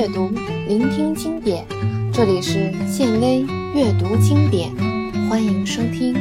[0.00, 0.30] 阅读，
[0.66, 1.62] 聆听经典。
[2.10, 4.70] 这里是建威阅读经典，
[5.28, 6.14] 欢迎收听。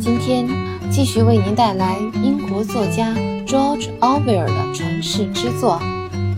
[0.00, 0.48] 今天
[0.90, 3.14] 继续为您带来英国作家
[3.46, 5.80] George Orwell 的传世之作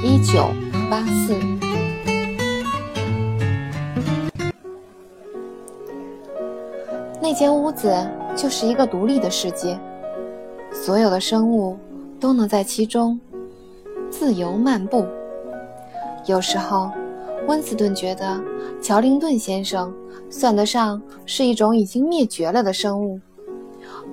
[0.02, 0.50] 《一九
[0.90, 1.32] 八四》。
[7.22, 7.90] 那间屋子
[8.36, 9.80] 就是一个独立的世界，
[10.74, 11.78] 所有的生物
[12.20, 13.18] 都能在其中
[14.10, 15.07] 自由漫步。
[16.26, 16.90] 有时候，
[17.49, 18.40] 温斯顿觉得
[18.80, 19.93] 乔林顿先生
[20.30, 23.21] 算得上是一种已经灭绝了的生物。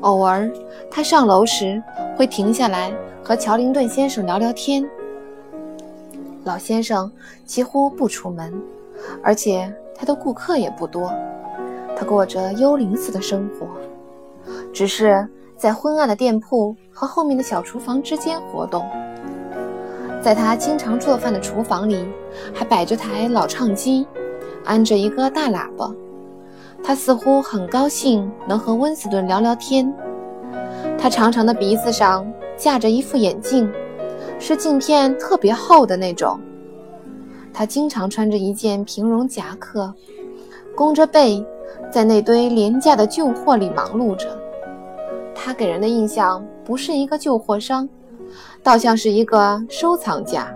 [0.01, 0.51] 偶尔，
[0.89, 1.81] 他上楼时
[2.17, 2.91] 会停下来
[3.23, 4.83] 和乔林顿先生聊聊天。
[6.43, 7.11] 老先生
[7.45, 8.59] 几乎不出门，
[9.21, 11.13] 而且他的顾客也不多。
[11.95, 13.67] 他过着幽灵似的生活，
[14.73, 18.83] 只是在昏暗的店铺和后面的小厨房之间活动。
[20.21, 22.05] 在他经常做饭的厨房里，
[22.53, 24.05] 还摆着台老唱机，
[24.65, 25.91] 安着一个大喇叭。
[26.83, 29.93] 他似乎很高兴能和温斯顿聊聊天。
[30.97, 32.25] 他长长的鼻子上
[32.57, 33.71] 架着一副眼镜，
[34.39, 36.39] 是镜片特别厚的那种。
[37.53, 39.93] 他经常穿着一件平绒夹克，
[40.75, 41.45] 弓着背。
[41.91, 44.27] 在那堆廉价的旧货里忙碌着，
[45.33, 47.87] 他给人的印象不是一个旧货商，
[48.63, 50.47] 倒像是一个收藏家。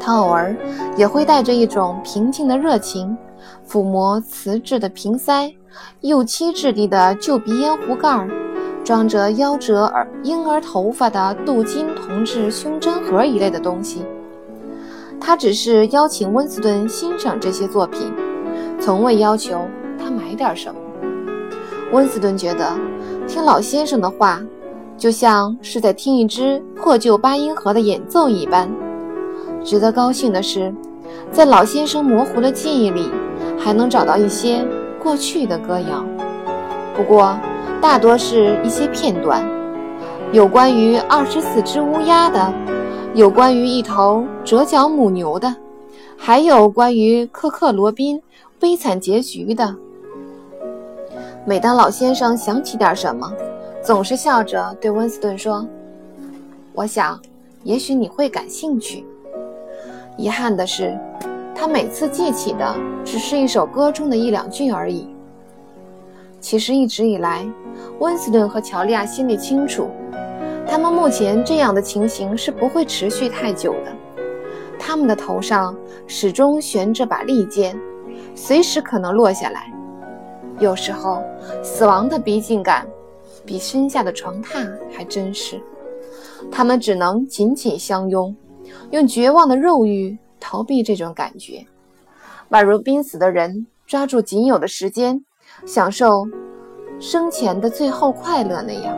[0.00, 0.54] 他偶尔
[0.96, 3.16] 也会带着一种平静的热情，
[3.68, 5.52] 抚摸瓷质的瓶塞、
[6.00, 8.26] 釉漆质地的旧鼻烟壶盖、
[8.84, 14.04] 装着夭折儿婴儿头发的镀金铜制胸针盒一类的东西。
[15.20, 18.12] 他只是邀请温斯顿欣赏这些作品，
[18.80, 19.60] 从未要求。
[19.98, 20.80] 他买点什么？
[21.92, 22.78] 温斯顿觉得
[23.26, 24.40] 听老先生的话，
[24.98, 28.68] 就像是在听一支破旧八音盒的演奏一般。
[29.64, 30.74] 值得高兴的是，
[31.30, 33.08] 在老先生模糊的记忆里，
[33.56, 34.66] 还能找到一些
[35.00, 36.04] 过去的歌谣。
[36.94, 37.38] 不过，
[37.80, 39.48] 大多是一些片段，
[40.32, 42.52] 有关于二十四只乌鸦的，
[43.14, 45.54] 有关于一头折角母牛的，
[46.16, 48.20] 还有关于克克罗宾
[48.58, 49.76] 悲惨结局的。
[51.44, 53.32] 每当老先生想起点什么，
[53.88, 55.66] 总是笑着对温斯顿说
[56.76, 57.18] ：“我想，
[57.62, 59.02] 也许你会感兴趣。”
[60.18, 60.94] 遗憾的是，
[61.54, 65.08] 他每次记起的只是一首歌中的一两句而已。
[66.38, 67.50] 其实一直以来，
[67.98, 69.88] 温斯顿和乔利亚心里清楚，
[70.66, 73.92] 他们目前这样的情形是不会持续太久的。
[74.78, 75.74] 他们的头上
[76.06, 77.74] 始终悬着把利剑，
[78.34, 79.72] 随时可能落下来。
[80.58, 81.22] 有时候，
[81.62, 82.86] 死亡的逼近感
[83.44, 85.60] 比身下的床榻还真实。
[86.50, 88.34] 他们只能紧紧相拥，
[88.90, 91.66] 用绝望的肉欲逃避这种感觉，
[92.50, 95.24] 宛如濒死的人抓住仅有的时间，
[95.66, 96.26] 享受
[97.00, 98.96] 生前的最后快乐那样。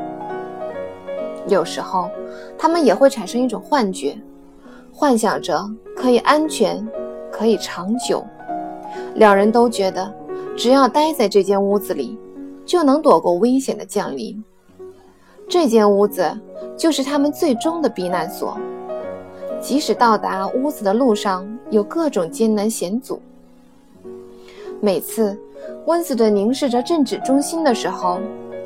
[1.48, 2.10] 有时候，
[2.58, 4.18] 他们也会产生一种幻觉，
[4.92, 5.58] 幻想着
[5.96, 6.86] 可以安全，
[7.32, 8.24] 可以长久。
[9.14, 10.14] 两人都觉得。
[10.56, 12.18] 只要待在这间屋子里，
[12.70, 14.44] 就能躲过危险的降临。
[15.48, 16.30] 这间屋子
[16.76, 18.56] 就是他们最终的避难所，
[19.60, 23.20] 即使到达屋子的路上有各种艰难险阻。
[24.80, 25.36] 每次
[25.86, 28.20] 温斯顿凝视着镇止中心的时候，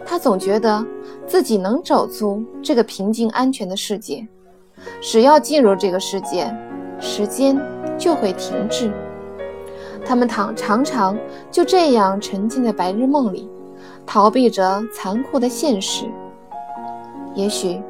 [0.04, 0.84] 他总觉得
[1.26, 4.28] 自己能走出这个平静安全的世界。
[5.00, 6.54] 只要进入这个世界，
[7.00, 7.58] 时间
[7.96, 8.92] 就会停滞。
[10.04, 11.16] 他们常常常
[11.50, 13.48] 就这样沉浸在白日梦里，
[14.06, 16.06] 逃避着残酷的现实。
[17.34, 17.80] 也许，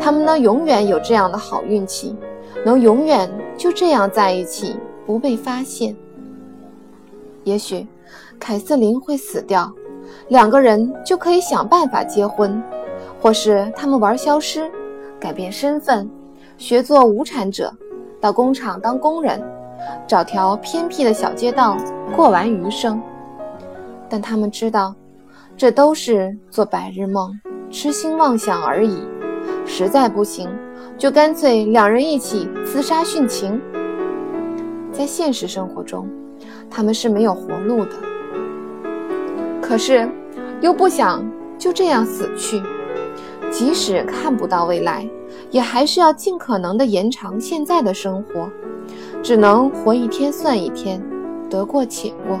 [0.00, 2.16] 他们能永远有这样的好运气，
[2.64, 5.94] 能永远就这样在一起，不被发现。
[7.44, 7.86] 也许，
[8.40, 9.72] 凯瑟琳会死掉，
[10.28, 12.62] 两个人就可以想办法结婚，
[13.20, 14.70] 或是他们玩消失，
[15.20, 16.10] 改变身份，
[16.56, 17.72] 学做无产者，
[18.20, 19.40] 到工厂当工人。
[20.08, 21.76] 找条偏僻的小街道
[22.16, 23.00] 过完余生，
[24.08, 24.92] 但他们知道，
[25.58, 27.32] 这都是做白日梦、
[27.68, 29.00] 痴心妄想而已。
[29.66, 30.48] 实在不行，
[30.96, 33.60] 就干脆两人一起自杀殉情。
[34.92, 36.08] 在现实生活中，
[36.70, 37.90] 他们是没有活路的。
[39.60, 40.08] 可是，
[40.60, 41.28] 又不想
[41.58, 42.62] 就这样死去。
[43.50, 45.04] 即使看不到未来，
[45.50, 48.48] 也还是要尽可能的延长现在的生活。
[49.24, 51.02] 只能活一天算一天，
[51.50, 52.38] 得过且过，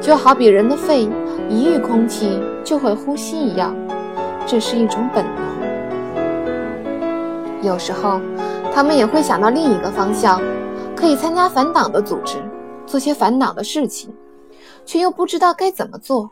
[0.00, 1.08] 就好比人的肺
[1.48, 3.74] 一遇空气就会呼吸一样，
[4.46, 5.44] 这是一种本能。
[7.62, 8.20] 有时候，
[8.72, 10.40] 他们也会想到另一个方向，
[10.94, 12.36] 可以参加反党的组织，
[12.86, 14.14] 做些反党的事情，
[14.84, 16.30] 却又不知道该怎么做。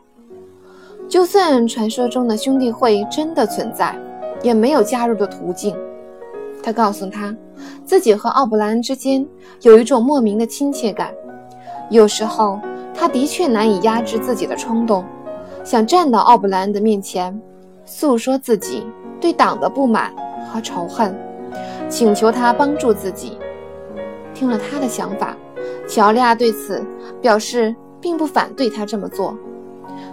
[1.07, 3.95] 就算传说中的兄弟会真的存在，
[4.41, 5.75] 也没有加入的途径。
[6.63, 7.35] 他告诉他，
[7.83, 9.25] 自己和奥布莱恩之间
[9.61, 11.13] 有一种莫名的亲切感。
[11.91, 12.59] 有时候，
[12.97, 15.05] 他的确难以压制自己的冲动，
[15.63, 17.39] 想站到奥布莱恩的面前，
[17.85, 18.85] 诉说自己
[19.19, 20.13] 对党的不满
[20.51, 21.15] 和仇恨，
[21.89, 23.37] 请求他帮助自己。
[24.33, 25.37] 听了他的想法，
[25.87, 26.83] 乔利亚对此
[27.21, 29.37] 表示并不反对他这么做。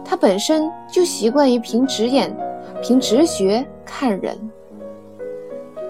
[0.05, 2.37] 他本身就习惯于凭直眼、
[2.82, 4.38] 凭直觉看人，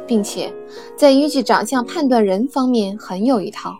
[0.06, 0.52] 并且
[0.96, 3.74] 在依据长相判断人方面很有一套，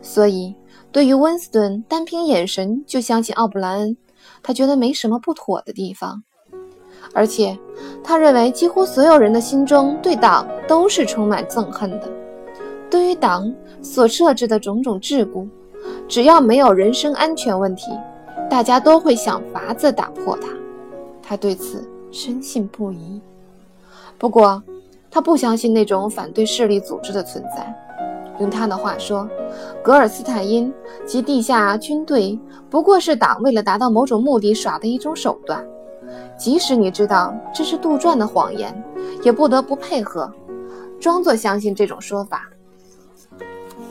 [0.00, 0.54] 所以
[0.96, 3.94] 对于温斯顿单凭眼神就相信奥布莱恩，
[4.42, 6.22] 他觉得没什么不妥的地方。
[7.12, 7.58] 而且
[8.02, 12.10] 他认为几乎所有人的心中对党都是充满憎恨的，
[12.88, 15.46] 对于党所设置的种种桎梏，
[16.08, 17.90] 只要没有人身安全问题。
[18.48, 20.48] 大家都会想法子打破它，
[21.22, 23.20] 他对此深信不疑。
[24.16, 24.62] 不过，
[25.10, 27.85] 他不相信那种反对势力组织的存在。
[28.38, 29.28] 用他的话说，
[29.82, 30.72] 格尔斯坦因
[31.04, 32.38] 及地下军队
[32.68, 35.64] 不过是党为了达到某种目的耍的一种手段。
[36.38, 38.82] 即使你知道这是杜撰的谎言，
[39.22, 40.30] 也不得不配合，
[41.00, 42.42] 装作相信这种说法。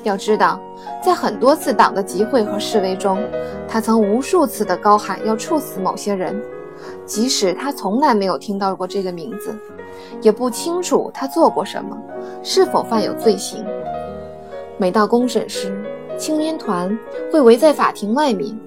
[0.04, 0.60] 要知道，
[1.02, 3.18] 在很多次党的集会和示威中，
[3.68, 6.40] 他曾无数次地高喊要处死某些人，
[7.06, 9.54] 即使他从来没有听到过这个名字，
[10.22, 11.98] 也不清楚他做过什么，
[12.44, 13.66] 是否犯有罪行。
[14.78, 15.74] 每到公审时，
[16.18, 16.98] 青年团
[17.32, 18.58] 会围在法庭外面，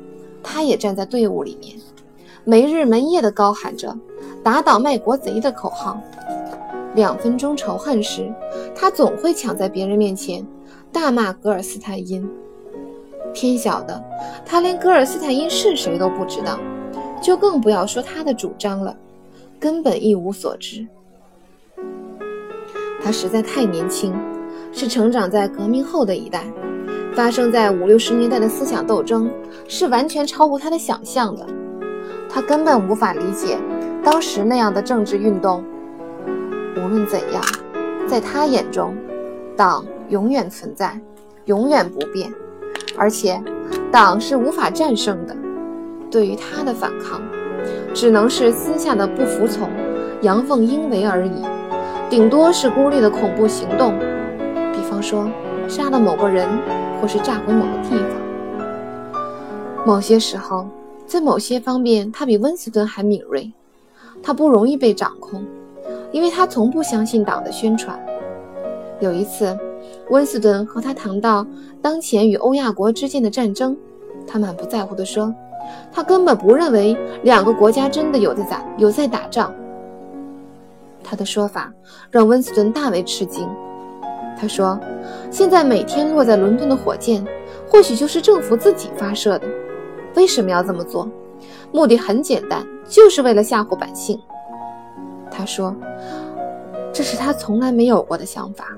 [0.43, 1.77] 他也站在队伍里面，
[2.45, 3.95] 没日没夜地高喊着
[4.43, 6.01] “打倒卖国贼”的口号。
[6.95, 8.33] 两分钟仇恨时，
[8.75, 10.45] 他总会抢在别人面前。
[10.91, 12.27] 大骂格尔斯坦因，
[13.35, 14.03] 天晓得，
[14.47, 16.59] 他连格尔斯坦因是谁都不知道，
[17.21, 18.97] 就更不要说他的主张了，
[19.61, 20.89] 根本一无所知。
[23.03, 24.15] 他实在太年轻，
[24.73, 26.45] 是成长在革命后的一代，
[27.15, 29.31] 发生在五六十年代的思想斗争
[29.67, 31.47] 是完全超乎他的想象的，
[32.29, 33.59] 他根本无法理解
[34.03, 35.65] 当时那样的政治运动。
[36.77, 37.43] 无论怎样，
[38.07, 38.97] 在他眼中，
[39.57, 39.85] 党。
[40.09, 40.99] 永远存在，
[41.45, 42.33] 永远不变，
[42.97, 43.39] 而且
[43.93, 45.37] 党是无法战胜的。
[46.11, 47.21] 对于他的反抗，
[47.93, 49.69] 只能是私下的不服从、
[50.23, 51.45] 阳奉阴违而已，
[52.09, 53.93] 顶多是孤立的恐怖行动，
[55.03, 55.31] 说
[55.69, 56.49] 杀了某个人，
[57.01, 59.87] 或是炸毁某个地方。
[59.87, 60.67] 某些时候，
[61.07, 63.51] 在某些方面，他比温斯顿还敏锐。
[64.23, 65.45] 他不容易被掌控，
[66.11, 67.99] 因为他从不相信党的宣传。
[69.01, 69.57] 有一次。
[70.11, 71.47] 温斯顿和他谈到
[71.83, 73.77] 当前与欧亚国之间的战争，
[74.27, 75.35] 他满不在乎地说
[75.93, 79.55] ：“他根本不认为两个国家真的有在打有在打仗。”
[81.05, 81.71] 他的说法
[82.11, 83.47] 让温斯顿大为吃惊。
[84.41, 84.79] 他说
[85.33, 87.27] ：“现在每天落在伦敦的火箭，
[87.69, 89.49] 或许就是政府自己发射的。
[90.15, 91.11] 为什么要这么做？
[91.73, 94.21] 目的很简单，就是为了吓唬百姓。”
[95.29, 95.75] 他说
[96.95, 98.77] ：“这是他从来没有过的想法。”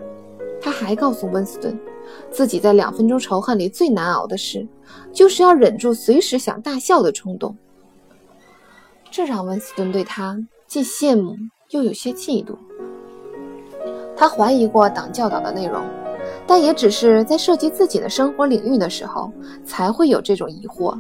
[0.63, 1.79] 他还告诉温斯顿，
[2.31, 4.67] 自己在两分钟仇恨里最难熬的事，
[5.13, 7.57] 就是要忍住随时想大笑的冲动。
[9.11, 11.35] 这让温斯顿对他既羡慕
[11.71, 12.57] 又有些嫉妒。
[14.21, 15.81] 他怀疑过党教导的内容，
[16.47, 19.33] 但也只是在涉及自己的生活领域的时候
[19.65, 20.95] 才会有这种疑惑。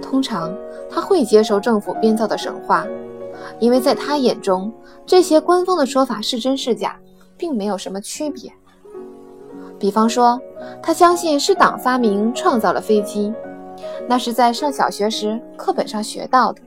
[0.00, 0.54] 通常
[0.88, 2.86] 他会接受政府编造的神话，
[3.58, 4.72] 因为在他眼中，
[5.04, 6.96] 这些官方的说法是真是假。
[7.42, 8.52] 并没有什么区别。
[9.76, 10.40] 比方说，
[10.80, 13.34] 他相信是党发明创造了飞机，
[14.06, 16.60] 那是在上小学时课本上学到的。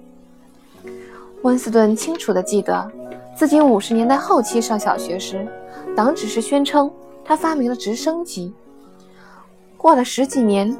[1.43, 2.91] 温斯顿清楚地记得，
[3.36, 5.46] 自己五十年代后期上小学时，
[5.94, 6.89] 党只是宣称
[7.24, 8.54] 他发明了直升机。
[9.75, 10.75] 过了十几年，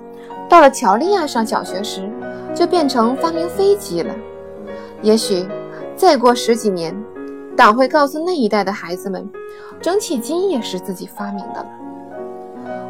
[0.48, 2.10] 到了乔利亚上小学时，
[2.56, 4.16] 就变成发明飞机了。
[5.02, 5.46] 也许
[5.98, 6.96] 再过十几年，
[7.58, 9.30] 党会告诉那一代的孩子们。
[9.82, 11.68] 蒸汽机也是自己发明的了。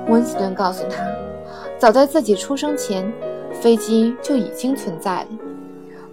[0.07, 1.03] 温斯顿告诉他，
[1.79, 3.11] 早在自己出生前，
[3.51, 5.27] 飞机就已经存在了。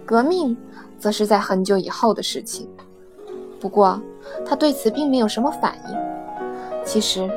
[0.03, 0.57] 革命
[0.97, 2.67] 则是在很久以后的事情。
[3.63, 4.01] 不过，
[4.45, 5.95] 他对此并没有什么反应。
[6.83, 7.29] 其实，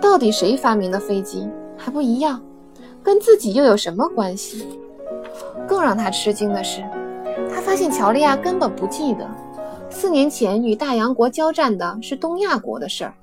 [0.00, 2.40] 到底谁发明的飞机还不一样，
[3.02, 4.78] 跟自己又有什么关系？
[5.66, 6.84] 更让他吃惊的是，
[7.52, 9.28] 他发现乔利亚根本不记得。
[9.90, 13.14] 四年前与大洋国交战的是东亚国的事儿。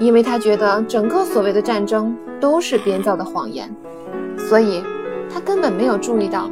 [0.00, 3.72] 因为他觉得整个所谓的战争都是编造的谎言，
[4.36, 4.82] 所以
[5.32, 6.50] 他根本没有注意到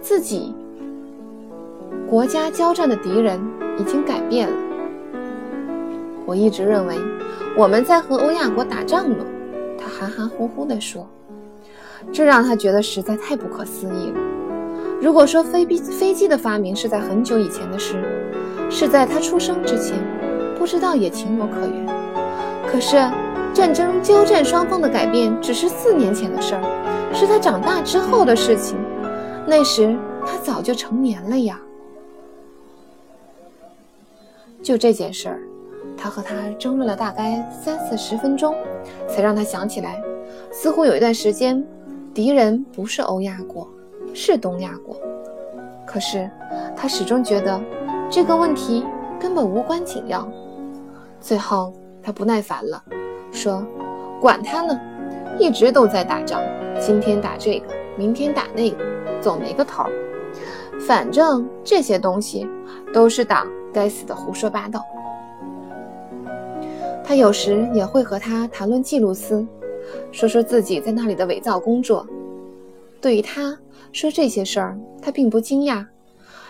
[0.00, 0.54] 自己
[2.08, 3.38] 国家交战的敌人
[3.80, 4.56] 已经改变了。
[6.26, 6.94] 我一直认为
[7.56, 9.24] 我们在和欧亚国打仗呢，
[9.78, 11.08] 他含含糊糊地说，
[12.12, 14.20] 这让他觉得实在太不可思议了。
[15.00, 17.96] 如果说飞机飞机的发明是在很久以前的事，
[18.68, 19.96] 是在他出生之前，
[20.58, 21.86] 不知道也情有可原。
[22.70, 22.96] 可是
[23.52, 26.62] 战争交战双方的改变只是四年前的事儿，
[27.14, 28.76] 是他长大之后的事情。
[29.46, 31.58] 那时他早就成年了呀。
[34.62, 35.40] 就这件事儿，
[35.96, 38.54] 他和他争论了大概三四十分钟，
[39.08, 40.00] 才让他想起来，
[40.50, 41.64] 似乎有一段时间，
[42.12, 43.68] 敌人不是欧亚国。
[44.12, 44.96] 是东亚国，
[45.86, 46.28] 可是
[46.76, 47.60] 他始终觉得
[48.10, 48.84] 这个问题
[49.20, 50.28] 根本无关紧要。
[51.20, 52.82] 最后他不耐烦了，
[53.30, 53.64] 说
[54.20, 54.76] ：“管他呢，
[55.38, 56.42] 一直都在打仗，
[56.80, 58.78] 今天打这个，明天打那个，
[59.20, 59.84] 总没个头。
[60.80, 62.44] 反正这些东西
[62.92, 64.84] 都是党该死的胡说八道。”
[67.04, 69.46] 他有时也会和他谈论记录司，
[70.12, 72.06] 说说自己在那里的伪造工作。
[73.00, 73.58] 对于他。
[73.92, 75.84] 说这些事儿，他并不惊讶。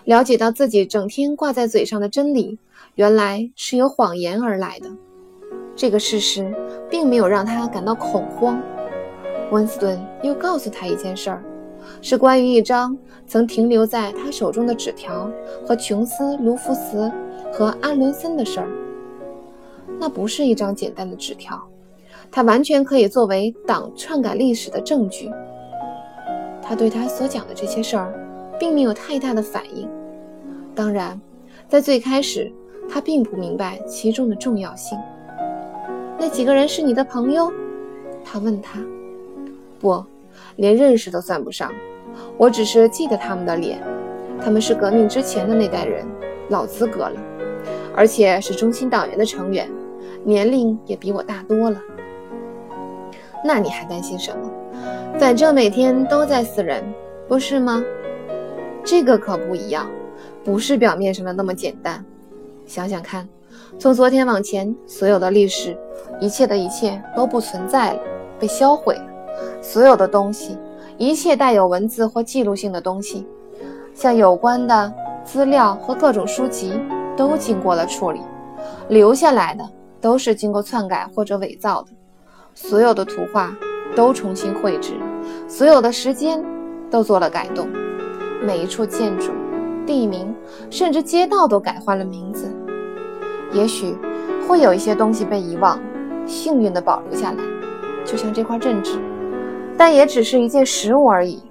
[0.04, 2.58] 了解到自己整天挂在嘴上的真理，
[2.96, 4.90] 原来是由谎言而来的。
[5.74, 6.54] 这个事实
[6.90, 8.60] 并没有让他感到恐慌。
[9.50, 11.42] 温斯顿又告诉他一件事儿，
[12.02, 15.30] 是关于一张曾停留在他手中的纸条
[15.66, 17.10] 和琼斯、卢福斯
[17.52, 18.68] 和安伦森的事儿。
[19.98, 21.60] 那不是一张简单的纸条，
[22.30, 25.30] 它完全可以作为党篡改历史的证据。
[26.62, 28.14] 他对他所讲的这些事儿，
[28.58, 29.88] 并没有太大的反应。
[30.74, 31.20] 当然，
[31.68, 32.50] 在最开始，
[32.88, 34.96] 他并不明白其中的重要性。
[36.18, 37.52] 那几个人是你的朋友？
[38.24, 38.78] 他问他。
[39.80, 40.04] 不，
[40.56, 41.72] 连认识都算不上。
[42.36, 43.82] 我只是记得他们的脸。
[44.42, 46.06] 他们是革命之前的那代人，
[46.48, 47.20] 老资格了，
[47.94, 49.68] 而且是中心党员的成员，
[50.24, 51.78] 年龄也比我大多了。
[53.44, 54.50] 那你还担心什么？
[55.18, 56.82] 反正每天都在死人，
[57.28, 57.84] 不是吗？
[58.82, 59.86] 这个可不一样，
[60.42, 62.02] 不是表面上的那么简单。
[62.64, 63.28] 想想看，
[63.78, 65.76] 从昨天往前，所有的历史，
[66.18, 68.00] 一切的一切都不存在了，
[68.38, 69.02] 被销毁了。
[69.60, 70.56] 所有的东西，
[71.00, 73.26] 一切带有文字或记录性的东西，
[73.94, 74.92] 像有关的
[75.24, 76.78] 资料和各种书籍，
[77.16, 78.20] 都经过了处理，
[78.90, 79.66] 留下来的
[79.98, 81.88] 都是经过篡改或者伪造的。
[82.54, 83.50] 所有的图画。
[83.96, 84.92] 都重新绘制，
[85.48, 86.40] 所有的时间
[86.88, 87.68] 都做了改动，
[88.40, 89.32] 每一处建筑、
[89.84, 90.32] 地名，
[90.70, 92.48] 甚至街道都改换了名字。
[93.52, 93.98] 也许
[94.46, 95.76] 会有一些东西被遗忘，
[96.24, 97.38] 幸运地保留下来，
[98.04, 99.00] 就像这块镇纸，
[99.80, 101.42] 但也只是一件实物而已。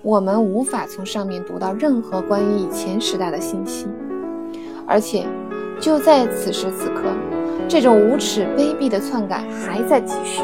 [0.00, 3.86] 我们无法从上面读到任何关于以前时代的信息，
[4.86, 5.26] 而且
[5.78, 7.02] 就在此时此刻，
[7.68, 10.40] 这种无耻卑鄙的篡改还在继续。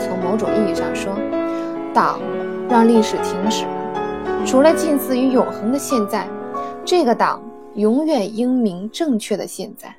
[0.00, 1.12] 从某种意义上说，
[1.94, 2.18] 党
[2.68, 4.44] 让历史停止了。
[4.44, 6.26] 除了近似于永恒的现在，
[6.84, 7.40] 这个党
[7.76, 9.94] 永远英明正确的现在。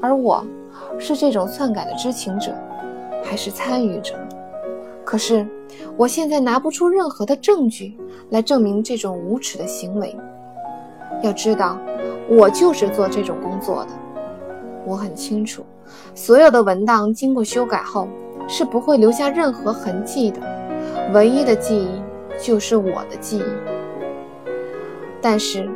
[0.00, 0.46] 而我，
[1.00, 2.52] 是这种篡改的知情者，
[3.28, 4.14] 还是参与者？
[5.04, 5.46] 可是，
[5.98, 7.94] 我现在拿不出任何的证据
[8.30, 10.16] 来证明这种无耻的行为。
[11.22, 11.78] 要知道，
[12.26, 13.90] 我就是做这种工作的。
[14.86, 15.62] 我很清楚。
[16.14, 18.08] 所有的文档经过修改后
[18.46, 20.40] 是不会留下任何痕迹的，
[21.12, 21.88] 唯一的记忆
[22.42, 23.44] 就是我的记忆。
[25.20, 25.68] 但是，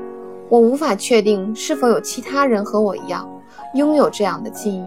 [0.48, 3.28] 我无法确定是否有其他人和我一样
[3.74, 4.82] 拥有这样的记忆。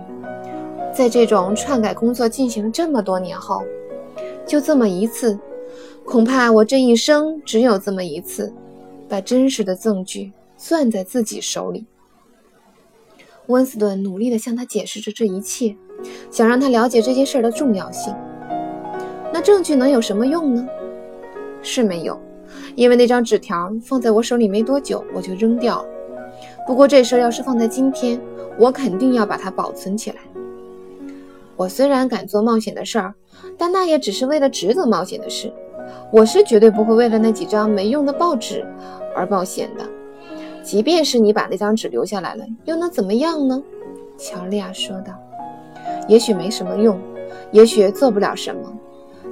[0.95, 3.61] 在这种篡改工作进行这么多年后，
[4.45, 5.37] 就这么一次，
[6.05, 8.53] 恐怕我这一生只有这么一次，
[9.09, 11.85] 把真实的证据攥在自己手里。
[13.47, 15.75] 温斯顿努力地向他解释着这一切，
[16.31, 18.15] 想让他了解这件事的重要性。
[19.33, 20.65] 那证据能有什么用呢？
[21.61, 22.17] 是没有，
[22.73, 25.89] 因为那张纸条放在我手里没多久，我就扔掉了。
[26.65, 28.17] 不过这事要是放在今天，
[28.57, 30.17] 我肯定要把它保存起来。
[31.55, 33.13] 我虽然敢做冒险的事儿，
[33.57, 35.51] 但那也只是为了值得冒险的事。
[36.11, 38.65] 我是绝对不会为了那几张没用的报纸
[39.15, 39.85] 而冒险的。
[40.63, 43.61] 即便是你把那张纸留下来了，又能怎么样呢？
[44.17, 45.13] 乔利亚说道。
[46.07, 46.99] 也许没什么用，
[47.51, 48.73] 也许做不了什么，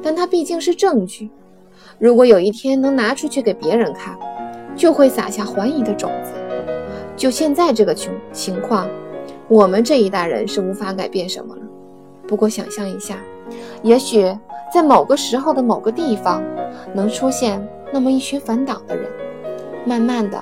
[0.02, 1.30] 但它毕竟是证据。
[1.98, 4.18] 如果有一天能拿出去给别人看，
[4.76, 6.32] 就会撒下怀疑的种子。
[7.16, 8.88] 就现在这个情情况，
[9.48, 11.62] 我们这一代人是无法改变什么了。
[12.28, 13.18] 不过想象一下，
[13.82, 14.36] 也许
[14.74, 16.44] 在某个时候的某个地方，
[16.94, 19.10] 能出现那么一群反党的人。
[19.86, 20.42] 慢慢的，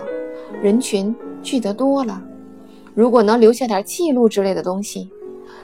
[0.61, 2.21] 人群聚得多了，
[2.93, 5.09] 如果能留下点记录之类的东西，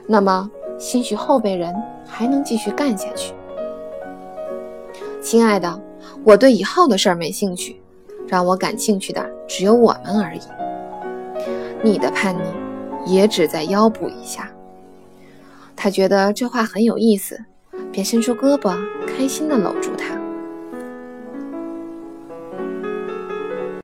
[0.07, 3.33] 那么兴许后辈人还能继续干下去。
[5.21, 5.79] 亲爱的，
[6.23, 7.79] 我对以后的事儿没兴趣，
[8.27, 10.41] 让我感兴趣的只有我们而已。
[11.83, 14.51] 你的叛逆也只在腰部以下。
[15.77, 17.39] 他觉得这话很有意思，
[17.91, 20.16] 便伸出胳膊，开心地搂住他。